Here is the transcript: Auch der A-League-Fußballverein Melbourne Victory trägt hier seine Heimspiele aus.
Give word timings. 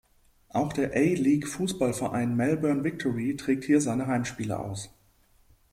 Auch 0.49 0.73
der 0.73 0.93
A-League-Fußballverein 0.95 2.35
Melbourne 2.35 2.83
Victory 2.83 3.35
trägt 3.37 3.65
hier 3.65 3.81
seine 3.81 4.07
Heimspiele 4.07 4.57
aus. 4.57 4.89